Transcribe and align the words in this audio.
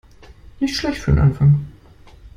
Nicht 0.59 0.75
schlecht 0.75 0.97
für 0.99 1.11
den 1.11 1.19
Anfang. 1.19 1.63